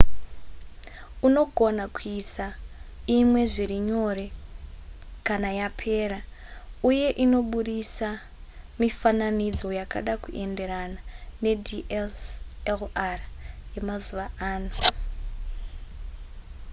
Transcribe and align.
unogona 1.27 1.85
kuisa 1.95 2.45
imwe 3.17 3.41
zviri 3.53 3.77
nyore 3.89 4.25
kana 5.27 5.49
yapera 5.59 6.19
uye 6.89 7.07
inobudisa 7.23 8.09
mifananidzo 8.79 9.67
yakada 9.79 10.13
kuenderana 10.23 10.99
nedslr 11.43 13.19
yemazuva 13.75 14.25
ano 14.51 14.71